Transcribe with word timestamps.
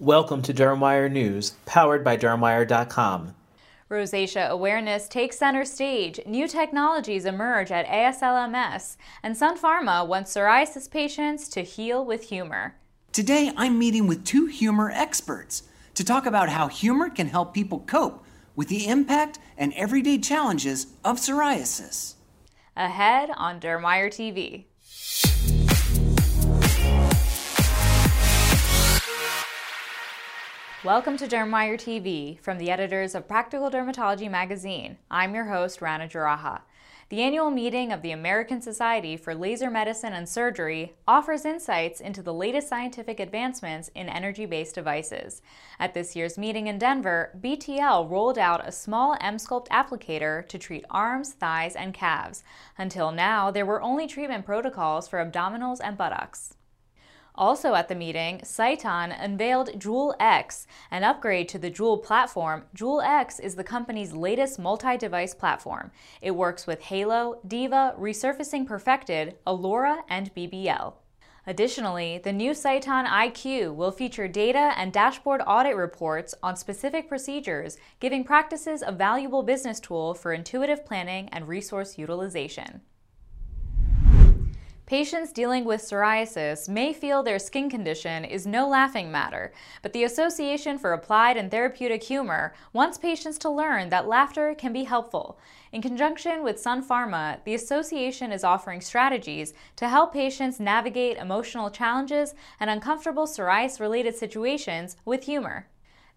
Welcome 0.00 0.42
to 0.42 0.54
DermWire 0.54 1.10
News, 1.10 1.54
powered 1.66 2.04
by 2.04 2.16
DermWire.com. 2.16 3.34
Rosacea 3.90 4.48
awareness 4.48 5.08
takes 5.08 5.38
center 5.38 5.64
stage. 5.64 6.20
New 6.24 6.46
technologies 6.46 7.24
emerge 7.24 7.72
at 7.72 7.84
ASLMS, 7.88 8.96
and 9.24 9.36
Sun 9.36 9.58
Pharma 9.58 10.06
wants 10.06 10.32
psoriasis 10.32 10.88
patients 10.88 11.48
to 11.48 11.62
heal 11.62 12.04
with 12.04 12.28
humor. 12.28 12.76
Today, 13.10 13.50
I'm 13.56 13.76
meeting 13.76 14.06
with 14.06 14.24
two 14.24 14.46
humor 14.46 14.88
experts 14.94 15.64
to 15.94 16.04
talk 16.04 16.26
about 16.26 16.50
how 16.50 16.68
humor 16.68 17.10
can 17.10 17.26
help 17.26 17.52
people 17.52 17.80
cope 17.80 18.24
with 18.54 18.68
the 18.68 18.86
impact 18.86 19.40
and 19.56 19.72
everyday 19.74 20.18
challenges 20.18 20.86
of 21.04 21.16
psoriasis. 21.16 22.14
Ahead 22.76 23.30
on 23.36 23.58
DermWire 23.58 24.10
TV. 24.10 24.66
Welcome 30.84 31.16
to 31.16 31.26
DermWire 31.26 31.74
TV 31.74 32.38
from 32.38 32.58
the 32.58 32.70
editors 32.70 33.16
of 33.16 33.26
Practical 33.26 33.68
Dermatology 33.68 34.30
magazine. 34.30 34.96
I'm 35.10 35.34
your 35.34 35.46
host, 35.46 35.82
Rana 35.82 36.06
Jaraha. 36.06 36.60
The 37.08 37.20
annual 37.20 37.50
meeting 37.50 37.90
of 37.90 38.00
the 38.00 38.12
American 38.12 38.62
Society 38.62 39.16
for 39.16 39.34
Laser 39.34 39.70
Medicine 39.70 40.12
and 40.12 40.28
Surgery 40.28 40.94
offers 41.08 41.44
insights 41.44 42.00
into 42.00 42.22
the 42.22 42.32
latest 42.32 42.68
scientific 42.68 43.18
advancements 43.18 43.90
in 43.96 44.08
energy 44.08 44.46
based 44.46 44.76
devices. 44.76 45.42
At 45.80 45.94
this 45.94 46.14
year's 46.14 46.38
meeting 46.38 46.68
in 46.68 46.78
Denver, 46.78 47.36
BTL 47.40 48.08
rolled 48.08 48.38
out 48.38 48.64
a 48.64 48.70
small 48.70 49.16
Emsculpt 49.16 49.66
applicator 49.70 50.46
to 50.46 50.58
treat 50.58 50.84
arms, 50.90 51.32
thighs, 51.32 51.74
and 51.74 51.92
calves. 51.92 52.44
Until 52.78 53.10
now, 53.10 53.50
there 53.50 53.66
were 53.66 53.82
only 53.82 54.06
treatment 54.06 54.46
protocols 54.46 55.08
for 55.08 55.18
abdominals 55.18 55.80
and 55.82 55.98
buttocks. 55.98 56.54
Also 57.38 57.76
at 57.76 57.86
the 57.86 57.94
meeting, 57.94 58.40
Sciton 58.40 59.16
unveiled 59.16 59.78
Joule 59.78 60.12
X, 60.18 60.66
an 60.90 61.04
upgrade 61.04 61.48
to 61.50 61.58
the 61.58 61.70
Joule 61.70 61.98
platform. 61.98 62.64
Joule 62.74 63.00
X 63.00 63.38
is 63.38 63.54
the 63.54 63.62
company's 63.62 64.12
latest 64.12 64.58
multi-device 64.58 65.34
platform. 65.34 65.92
It 66.20 66.32
works 66.32 66.66
with 66.66 66.82
Halo, 66.82 67.38
Diva, 67.46 67.94
Resurfacing 67.96 68.66
Perfected, 68.66 69.36
Allura, 69.46 69.98
and 70.08 70.34
BBL. 70.34 70.94
Additionally, 71.46 72.18
the 72.18 72.32
new 72.32 72.50
Sciton 72.50 73.06
IQ 73.06 73.72
will 73.76 73.92
feature 73.92 74.26
data 74.26 74.72
and 74.76 74.92
dashboard 74.92 75.40
audit 75.46 75.76
reports 75.76 76.34
on 76.42 76.56
specific 76.56 77.08
procedures, 77.08 77.78
giving 78.00 78.24
practices 78.24 78.82
a 78.84 78.90
valuable 78.90 79.44
business 79.44 79.78
tool 79.78 80.12
for 80.12 80.32
intuitive 80.32 80.84
planning 80.84 81.28
and 81.28 81.46
resource 81.46 81.98
utilization. 81.98 82.80
Patients 84.88 85.32
dealing 85.32 85.66
with 85.66 85.82
psoriasis 85.82 86.66
may 86.66 86.94
feel 86.94 87.22
their 87.22 87.38
skin 87.38 87.68
condition 87.68 88.24
is 88.24 88.46
no 88.46 88.66
laughing 88.66 89.12
matter, 89.12 89.52
but 89.82 89.92
the 89.92 90.04
Association 90.04 90.78
for 90.78 90.94
Applied 90.94 91.36
and 91.36 91.50
Therapeutic 91.50 92.04
Humor 92.04 92.54
wants 92.72 92.96
patients 92.96 93.36
to 93.40 93.50
learn 93.50 93.90
that 93.90 94.08
laughter 94.08 94.54
can 94.54 94.72
be 94.72 94.84
helpful. 94.84 95.38
In 95.72 95.82
conjunction 95.82 96.42
with 96.42 96.58
Sun 96.58 96.88
Pharma, 96.88 97.44
the 97.44 97.54
association 97.54 98.32
is 98.32 98.44
offering 98.44 98.80
strategies 98.80 99.52
to 99.76 99.90
help 99.90 100.14
patients 100.14 100.58
navigate 100.58 101.18
emotional 101.18 101.68
challenges 101.68 102.34
and 102.58 102.70
uncomfortable 102.70 103.26
psoriasis 103.26 103.80
related 103.80 104.16
situations 104.16 104.96
with 105.04 105.24
humor. 105.24 105.66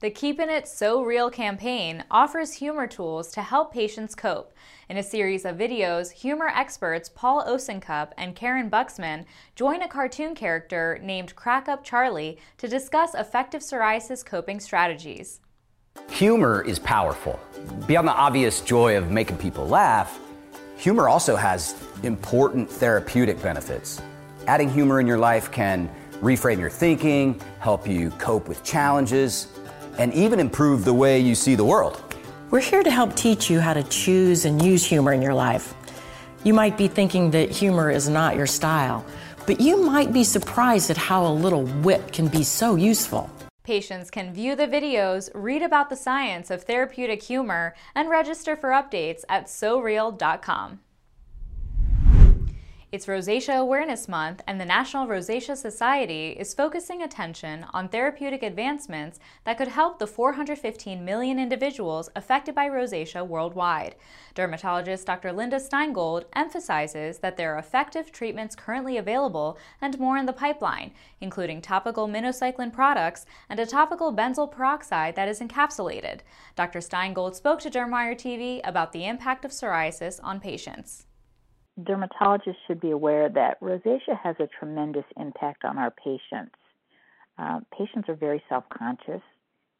The 0.01 0.09
Keepin' 0.09 0.49
It 0.49 0.67
So 0.67 1.03
Real 1.03 1.29
campaign 1.29 2.03
offers 2.09 2.53
humor 2.53 2.87
tools 2.87 3.31
to 3.33 3.43
help 3.43 3.71
patients 3.71 4.15
cope. 4.15 4.51
In 4.89 4.97
a 4.97 5.03
series 5.03 5.45
of 5.45 5.57
videos, 5.57 6.09
humor 6.09 6.47
experts 6.47 7.07
Paul 7.07 7.45
Osincup 7.45 8.09
and 8.17 8.35
Karen 8.35 8.67
Buxman 8.67 9.25
join 9.55 9.83
a 9.83 9.87
cartoon 9.87 10.33
character 10.33 10.99
named 11.03 11.35
Crack 11.35 11.69
Up 11.69 11.83
Charlie 11.83 12.39
to 12.57 12.67
discuss 12.67 13.13
effective 13.13 13.61
psoriasis 13.61 14.25
coping 14.25 14.59
strategies. 14.59 15.39
Humor 16.09 16.63
is 16.63 16.79
powerful. 16.79 17.39
Beyond 17.85 18.07
the 18.07 18.13
obvious 18.13 18.61
joy 18.61 18.97
of 18.97 19.11
making 19.11 19.37
people 19.37 19.67
laugh, 19.67 20.19
humor 20.77 21.09
also 21.09 21.35
has 21.35 21.75
important 22.01 22.67
therapeutic 22.67 23.39
benefits. 23.39 24.01
Adding 24.47 24.71
humor 24.71 24.99
in 24.99 25.05
your 25.05 25.19
life 25.19 25.51
can 25.51 25.87
reframe 26.21 26.59
your 26.59 26.71
thinking, 26.71 27.39
help 27.59 27.87
you 27.87 28.09
cope 28.11 28.47
with 28.47 28.63
challenges, 28.63 29.45
and 30.01 30.13
even 30.15 30.39
improve 30.39 30.83
the 30.83 30.93
way 30.93 31.19
you 31.19 31.35
see 31.35 31.53
the 31.53 31.63
world. 31.63 32.01
We're 32.49 32.59
here 32.59 32.81
to 32.81 32.89
help 32.89 33.15
teach 33.15 33.49
you 33.49 33.59
how 33.59 33.73
to 33.73 33.83
choose 33.83 34.45
and 34.45 34.61
use 34.61 34.83
humor 34.83 35.13
in 35.13 35.21
your 35.21 35.35
life. 35.35 35.75
You 36.43 36.55
might 36.55 36.75
be 36.75 36.87
thinking 36.87 37.29
that 37.31 37.51
humor 37.51 37.91
is 37.91 38.09
not 38.09 38.35
your 38.35 38.47
style, 38.47 39.05
but 39.45 39.61
you 39.61 39.77
might 39.77 40.11
be 40.11 40.23
surprised 40.23 40.89
at 40.89 40.97
how 40.97 41.25
a 41.25 41.31
little 41.31 41.63
wit 41.83 42.11
can 42.11 42.27
be 42.27 42.43
so 42.43 42.75
useful. 42.75 43.29
Patients 43.63 44.09
can 44.09 44.33
view 44.33 44.55
the 44.55 44.67
videos, 44.67 45.29
read 45.35 45.61
about 45.61 45.91
the 45.91 45.95
science 45.95 46.49
of 46.49 46.63
therapeutic 46.63 47.21
humor, 47.21 47.75
and 47.93 48.09
register 48.09 48.55
for 48.55 48.71
updates 48.71 49.23
at 49.29 49.45
SoReal.com. 49.45 50.79
It's 52.91 53.05
Rosacea 53.05 53.57
Awareness 53.57 54.09
Month, 54.09 54.41
and 54.45 54.59
the 54.59 54.65
National 54.65 55.07
Rosacea 55.07 55.55
Society 55.55 56.31
is 56.31 56.53
focusing 56.53 57.01
attention 57.01 57.65
on 57.71 57.87
therapeutic 57.87 58.43
advancements 58.43 59.17
that 59.45 59.57
could 59.57 59.69
help 59.69 59.97
the 59.97 60.05
415 60.05 61.05
million 61.05 61.39
individuals 61.39 62.09
affected 62.17 62.53
by 62.53 62.67
rosacea 62.67 63.25
worldwide. 63.25 63.95
Dermatologist 64.35 65.07
Dr. 65.07 65.31
Linda 65.31 65.57
Stein 65.57 65.93
Gold 65.93 66.25
emphasizes 66.35 67.19
that 67.19 67.37
there 67.37 67.55
are 67.55 67.59
effective 67.59 68.11
treatments 68.11 68.57
currently 68.57 68.97
available 68.97 69.57
and 69.79 69.97
more 69.97 70.17
in 70.17 70.25
the 70.25 70.33
pipeline, 70.33 70.91
including 71.21 71.61
topical 71.61 72.09
minocycline 72.09 72.73
products 72.73 73.25
and 73.47 73.57
a 73.61 73.65
topical 73.65 74.13
benzoyl 74.13 74.51
peroxide 74.51 75.15
that 75.15 75.29
is 75.29 75.39
encapsulated. 75.39 76.19
Dr. 76.57 76.81
Stein 76.81 77.13
Gold 77.13 77.37
spoke 77.37 77.61
to 77.61 77.69
Dermwire 77.69 78.15
TV 78.15 78.59
about 78.65 78.91
the 78.91 79.05
impact 79.05 79.45
of 79.45 79.51
psoriasis 79.51 80.19
on 80.21 80.41
patients 80.41 81.05
dermatologists 81.79 82.55
should 82.67 82.81
be 82.81 82.91
aware 82.91 83.29
that 83.29 83.59
rosacea 83.61 84.17
has 84.21 84.35
a 84.39 84.47
tremendous 84.59 85.05
impact 85.17 85.63
on 85.63 85.77
our 85.77 85.91
patients. 85.91 86.55
Uh, 87.37 87.59
patients 87.77 88.09
are 88.09 88.15
very 88.15 88.43
self 88.49 88.63
conscious. 88.69 89.21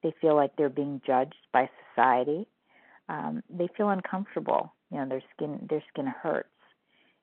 They 0.04 0.14
feel 0.22 0.36
like 0.36 0.56
they're 0.56 0.70
being 0.70 1.02
judged 1.06 1.36
by 1.54 1.70
society. 1.90 2.48
Um, 3.10 3.44
they 3.50 3.68
feel 3.78 3.90
uncomfortable. 3.90 4.74
You 4.90 5.00
know, 5.00 5.10
their 5.10 5.24
skin 5.36 5.68
their 5.70 5.84
skin 5.90 6.08
hurts, 6.08 6.50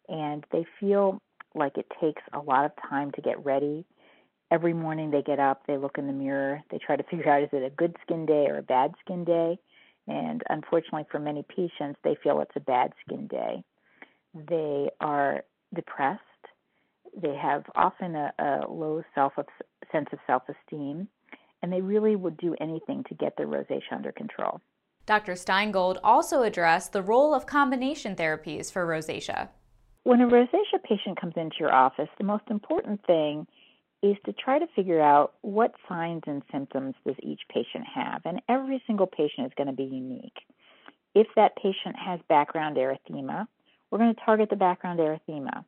and 0.09 0.45
they 0.53 0.67
feel 0.79 1.21
like 1.55 1.79
it 1.79 1.87
takes 2.01 2.23
a 2.35 2.39
lot 2.39 2.65
of 2.65 2.73
time 2.89 3.11
to 3.13 3.23
get 3.23 3.45
ready. 3.45 3.85
Every 4.51 4.73
morning 4.73 5.11
they 5.11 5.23
get 5.23 5.39
up, 5.39 5.63
they 5.67 5.77
look 5.77 5.99
in 5.99 6.07
the 6.07 6.13
mirror, 6.13 6.63
they 6.71 6.79
try 6.79 6.97
to 6.97 7.03
figure 7.11 7.31
out 7.31 7.43
is 7.43 7.49
it 7.53 7.65
a 7.65 7.71
good 7.71 7.97
skin 8.03 8.27
day 8.27 8.47
or 8.49 8.59
a 8.59 8.63
bad 8.63 8.93
skin 9.05 9.25
day. 9.25 9.59
And 10.07 10.43
unfortunately, 10.49 11.05
for 11.11 11.19
many 11.19 11.43
patients, 11.43 11.99
they 12.03 12.17
feel 12.23 12.41
it's 12.41 12.57
a 12.57 12.61
bad 12.61 12.93
skin 13.05 13.27
day 13.27 13.63
they 14.49 14.91
are 15.01 15.43
depressed. 15.75 16.23
They 17.21 17.35
have 17.35 17.65
often 17.75 18.15
a, 18.15 18.33
a 18.39 18.71
low 18.71 19.03
self 19.15 19.33
sense 19.91 20.09
of 20.13 20.19
self 20.27 20.43
esteem, 20.49 21.09
and 21.63 21.73
they 21.73 21.81
really 21.81 22.17
would 22.17 22.37
do 22.37 22.55
anything 22.61 23.05
to 23.09 23.15
get 23.15 23.37
their 23.37 23.47
rosacea 23.47 23.93
under 23.93 24.13
control. 24.13 24.61
Dr. 25.07 25.37
Stein 25.37 25.71
Gold 25.73 25.99
also 26.05 26.43
addressed 26.43 26.93
the 26.93 27.03
role 27.03 27.33
of 27.35 27.47
combination 27.47 28.15
therapies 28.15 28.71
for 28.71 28.87
rosacea. 28.87 29.49
When 30.05 30.21
a 30.21 30.29
rosacea 30.29 30.83
patient 30.83 31.19
comes 31.19 31.35
into 31.37 31.57
your 31.61 31.73
office, 31.73 32.09
the 32.19 32.25
most 32.25 32.45
important 32.51 33.05
thing 33.07 33.47
is 34.03 34.17
to 34.27 34.33
try 34.33 34.59
to 34.59 34.67
figure 34.77 35.01
out 35.01 35.35
what 35.41 35.75
signs 35.89 36.23
and 36.27 36.43
symptoms 36.53 36.95
does 37.07 37.17
each 37.23 37.41
patient 37.53 37.85
have, 37.93 38.23
and 38.25 38.41
every 38.49 38.83
single 38.87 39.07
patient 39.07 39.47
is 39.47 39.53
going 39.57 39.67
to 39.67 39.73
be 39.73 39.85
unique. 39.85 40.37
If 41.15 41.27
that 41.37 41.57
patient 41.57 41.97
has 41.97 42.21
background 42.29 42.77
erythema, 42.77 43.49
we're 43.91 43.99
going 43.99 44.15
to 44.15 44.21
target 44.25 44.51
the 44.51 44.57
background 44.57 45.01
erythema. 45.01 45.65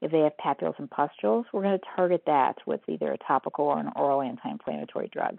If 0.00 0.10
they 0.10 0.20
have 0.20 0.32
papules 0.36 0.78
and 0.78 0.90
pustules, 0.90 1.46
we're 1.52 1.62
going 1.62 1.78
to 1.78 1.86
target 1.96 2.22
that 2.26 2.56
with 2.66 2.80
either 2.88 3.12
a 3.12 3.18
topical 3.18 3.66
or 3.66 3.78
an 3.78 3.90
oral 3.96 4.22
anti 4.22 4.50
inflammatory 4.50 5.08
drug. 5.12 5.38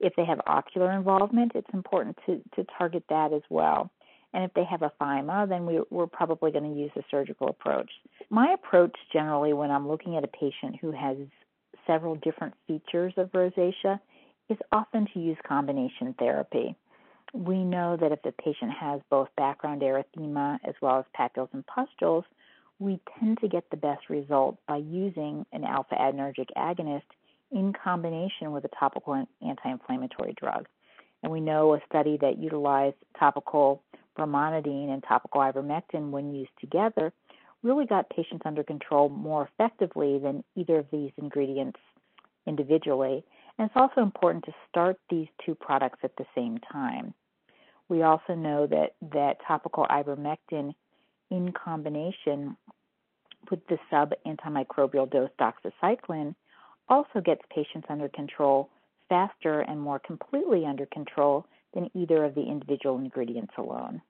If 0.00 0.14
they 0.16 0.24
have 0.24 0.40
ocular 0.46 0.92
involvement, 0.92 1.52
it's 1.54 1.72
important 1.72 2.18
to, 2.26 2.42
to 2.56 2.66
target 2.78 3.04
that 3.08 3.32
as 3.32 3.42
well. 3.48 3.90
And 4.34 4.44
if 4.44 4.52
they 4.52 4.64
have 4.64 4.80
ephema, 4.80 5.48
then 5.48 5.64
we, 5.64 5.80
we're 5.90 6.06
probably 6.06 6.50
going 6.50 6.70
to 6.70 6.78
use 6.78 6.90
a 6.96 7.02
surgical 7.10 7.48
approach. 7.48 7.90
My 8.28 8.52
approach 8.52 8.94
generally 9.12 9.54
when 9.54 9.70
I'm 9.70 9.88
looking 9.88 10.16
at 10.16 10.24
a 10.24 10.28
patient 10.28 10.76
who 10.80 10.92
has 10.92 11.16
several 11.86 12.16
different 12.16 12.52
features 12.66 13.14
of 13.16 13.30
rosacea 13.32 13.98
is 14.50 14.58
often 14.72 15.08
to 15.14 15.20
use 15.20 15.38
combination 15.48 16.14
therapy 16.18 16.76
we 17.36 17.64
know 17.64 17.96
that 18.00 18.12
if 18.12 18.22
the 18.22 18.32
patient 18.32 18.72
has 18.72 19.00
both 19.10 19.28
background 19.36 19.82
erythema 19.82 20.58
as 20.64 20.74
well 20.80 20.98
as 20.98 21.04
papules 21.18 21.48
and 21.52 21.66
pustules, 21.66 22.24
we 22.78 22.98
tend 23.18 23.38
to 23.40 23.48
get 23.48 23.68
the 23.70 23.76
best 23.76 24.08
result 24.08 24.56
by 24.66 24.76
using 24.76 25.44
an 25.52 25.64
alpha 25.64 25.94
adrenergic 25.94 26.46
agonist 26.56 27.02
in 27.52 27.72
combination 27.72 28.52
with 28.52 28.64
a 28.64 28.70
topical 28.78 29.14
anti 29.14 29.70
inflammatory 29.70 30.34
drug. 30.40 30.66
And 31.22 31.30
we 31.30 31.40
know 31.40 31.74
a 31.74 31.80
study 31.88 32.18
that 32.20 32.38
utilized 32.38 32.96
topical 33.18 33.82
brimonidine 34.18 34.90
and 34.90 35.02
topical 35.06 35.40
ivermectin 35.40 36.10
when 36.10 36.34
used 36.34 36.50
together 36.60 37.12
really 37.62 37.86
got 37.86 38.08
patients 38.10 38.42
under 38.44 38.62
control 38.62 39.08
more 39.08 39.48
effectively 39.52 40.18
than 40.18 40.44
either 40.54 40.78
of 40.78 40.86
these 40.90 41.10
ingredients 41.18 41.78
individually. 42.46 43.24
And 43.58 43.66
it's 43.66 43.76
also 43.76 44.02
important 44.02 44.44
to 44.44 44.54
start 44.68 44.98
these 45.10 45.28
two 45.44 45.54
products 45.54 45.98
at 46.02 46.16
the 46.16 46.26
same 46.34 46.58
time. 46.72 47.14
We 47.88 48.02
also 48.02 48.34
know 48.34 48.66
that, 48.66 48.94
that 49.12 49.36
topical 49.46 49.86
ivermectin 49.90 50.74
in 51.30 51.52
combination 51.52 52.56
with 53.50 53.60
the 53.68 53.78
sub 53.90 54.12
antimicrobial 54.26 55.10
dose 55.10 55.30
doxycycline 55.40 56.34
also 56.88 57.20
gets 57.24 57.42
patients 57.54 57.86
under 57.88 58.08
control 58.08 58.70
faster 59.08 59.60
and 59.60 59.80
more 59.80 60.00
completely 60.00 60.64
under 60.66 60.86
control 60.86 61.46
than 61.74 61.90
either 61.94 62.24
of 62.24 62.34
the 62.34 62.42
individual 62.42 62.98
ingredients 62.98 63.52
alone. 63.58 64.00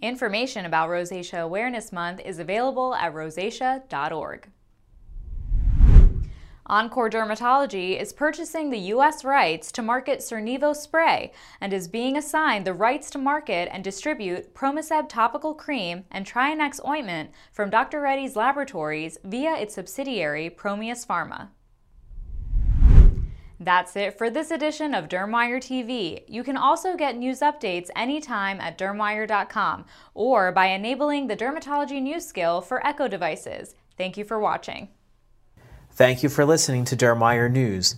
Information 0.00 0.66
about 0.66 0.88
Rosacea 0.88 1.42
Awareness 1.42 1.92
Month 1.92 2.20
is 2.24 2.40
available 2.40 2.94
at 2.94 3.14
rosacea.org. 3.14 4.48
Encore 6.66 7.10
Dermatology 7.10 8.00
is 8.00 8.12
purchasing 8.12 8.70
the 8.70 8.78
U.S. 8.78 9.24
rights 9.24 9.72
to 9.72 9.82
market 9.82 10.20
Sernivo 10.20 10.74
spray 10.74 11.32
and 11.60 11.72
is 11.72 11.88
being 11.88 12.16
assigned 12.16 12.64
the 12.64 12.72
rights 12.72 13.10
to 13.10 13.18
market 13.18 13.68
and 13.72 13.82
distribute 13.82 14.54
Promiseb 14.54 15.08
topical 15.08 15.54
cream 15.54 16.04
and 16.10 16.24
Trianex 16.24 16.78
ointment 16.86 17.30
from 17.52 17.68
Dr. 17.68 18.00
Reddy's 18.00 18.36
laboratories 18.36 19.18
via 19.24 19.56
its 19.56 19.74
subsidiary 19.74 20.48
Promius 20.50 21.04
Pharma. 21.04 21.48
That's 23.58 23.96
it 23.96 24.16
for 24.18 24.30
this 24.30 24.50
edition 24.50 24.94
of 24.94 25.08
Dermwire 25.08 25.58
TV. 25.58 26.22
You 26.28 26.42
can 26.42 26.56
also 26.56 26.96
get 26.96 27.16
news 27.16 27.40
updates 27.40 27.90
anytime 27.94 28.60
at 28.60 28.78
dermwire.com 28.78 29.84
or 30.14 30.52
by 30.52 30.66
enabling 30.66 31.26
the 31.26 31.36
dermatology 31.36 32.02
news 32.02 32.26
skill 32.26 32.60
for 32.60 32.84
Echo 32.86 33.08
devices. 33.08 33.74
Thank 33.96 34.16
you 34.16 34.24
for 34.24 34.38
watching. 34.38 34.88
Thank 35.94 36.22
you 36.22 36.30
for 36.30 36.46
listening 36.46 36.86
to 36.86 36.96
Dermwire 36.96 37.50
News. 37.50 37.96